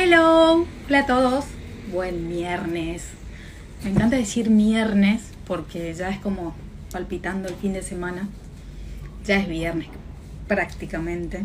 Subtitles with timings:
[0.00, 1.46] Hello, hola a todos.
[1.92, 3.02] Buen viernes.
[3.82, 6.54] Me encanta decir viernes porque ya es como
[6.92, 8.28] palpitando el fin de semana.
[9.26, 9.88] Ya es viernes,
[10.46, 11.42] prácticamente.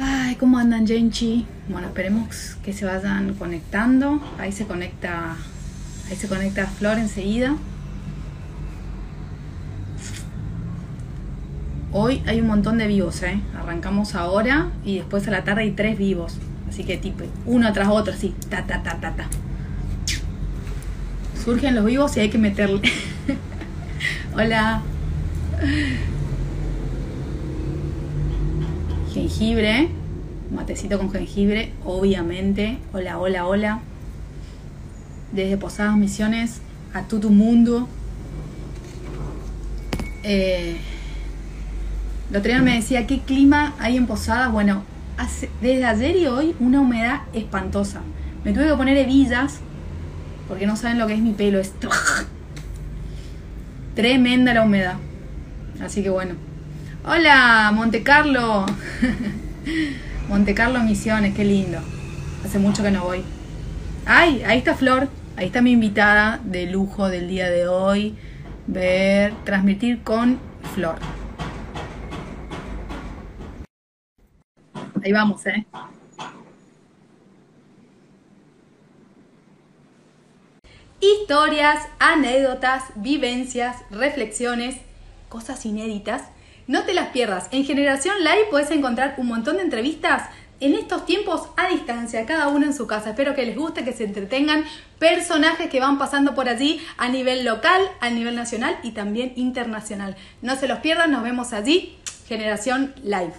[0.00, 1.46] Ay, ¿cómo andan, Genchi?
[1.68, 4.20] Bueno, esperemos que se vayan conectando.
[4.40, 5.36] Ahí se conecta,
[6.10, 7.54] ahí se conecta Flor enseguida.
[11.90, 13.40] Hoy hay un montón de vivos, ¿eh?
[13.58, 16.36] Arrancamos ahora y después a la tarde hay tres vivos.
[16.68, 19.28] Así que tipo, uno tras otro, así, ta, ta, ta, ta, ta.
[21.42, 22.82] Surgen los vivos y hay que meterle.
[24.36, 24.82] Hola.
[29.14, 29.88] Jengibre,
[30.54, 32.76] matecito con jengibre, obviamente.
[32.92, 33.80] Hola, hola, hola.
[35.32, 36.60] Desde Posadas Misiones
[36.92, 37.88] a todo mundo.
[40.22, 40.76] Eh,
[42.30, 44.52] lo otro día me decía, ¿qué clima hay en Posadas?
[44.52, 44.82] Bueno,
[45.62, 48.02] desde ayer y hoy una humedad espantosa.
[48.44, 49.60] Me tuve que poner hebillas
[50.46, 51.58] porque no saben lo que es mi pelo.
[51.58, 51.72] Es
[53.94, 54.94] tremenda la humedad.
[55.82, 56.34] Así que bueno.
[57.04, 58.66] Hola, Monte Carlo.
[60.28, 61.78] Monte Carlo Misiones, qué lindo.
[62.44, 63.22] Hace mucho que no voy.
[64.04, 65.08] Ay, ahí está Flor.
[65.36, 68.16] Ahí está mi invitada de lujo del día de hoy.
[68.66, 70.38] Ver, transmitir con
[70.74, 70.98] Flor.
[75.04, 75.66] Ahí vamos, ¿eh?
[81.00, 84.76] Historias, anécdotas, vivencias, reflexiones,
[85.28, 86.22] cosas inéditas.
[86.66, 87.48] No te las pierdas.
[87.52, 90.28] En Generación Live puedes encontrar un montón de entrevistas
[90.60, 93.10] en estos tiempos a distancia, cada uno en su casa.
[93.10, 94.64] Espero que les guste, que se entretengan.
[94.98, 100.16] Personajes que van pasando por allí a nivel local, a nivel nacional y también internacional.
[100.42, 101.96] No se los pierdan, nos vemos allí.
[102.26, 103.34] Generación Live.